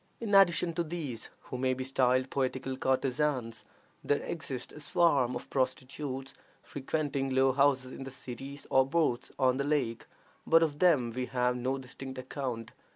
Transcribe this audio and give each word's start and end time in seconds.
In 0.19 0.33
addition 0.33 0.73
to 0.73 0.83
these, 0.83 1.29
who 1.43 1.59
may 1.59 1.75
be 1.75 1.83
styled 1.83 2.31
poetical 2.31 2.75
courtesans, 2.75 3.63
there 4.03 4.17
exists 4.23 4.73
a 4.73 4.79
swarm 4.79 5.35
of 5.35 5.47
prostitutes 5.51 6.33
frequenting 6.63 7.29
low 7.29 7.51
houses 7.51 7.91
in 7.91 8.01
the 8.03 8.09
cities 8.09 8.65
or 8.71 8.83
boats 8.83 9.31
on 9.37 9.57
the 9.57 9.63
lake; 9.63 10.07
but 10.47 10.63
of 10.63 10.79
them 10.79 11.11
we 11.11 11.27
have 11.27 11.55
no 11.55 11.77
distinct 11.77 12.17
account. 12.17 12.71